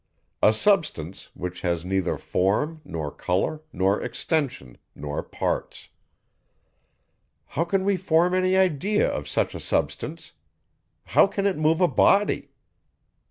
A 0.41 0.51
substance, 0.51 1.29
which 1.35 1.61
has 1.61 1.85
neither 1.85 2.17
form, 2.17 2.81
nor 2.83 3.11
colour, 3.11 3.61
nor 3.71 4.01
extension, 4.01 4.79
nor 4.95 5.21
parts. 5.21 5.89
How 7.49 7.65
can 7.65 7.85
we 7.85 7.97
form 7.97 8.33
any 8.33 8.57
idea 8.57 9.07
of 9.07 9.27
such 9.27 9.53
a 9.53 9.59
substance? 9.59 10.31
How 11.03 11.27
can 11.27 11.45
it 11.45 11.55
move 11.55 11.81
a 11.81 11.87
body? 11.87 12.49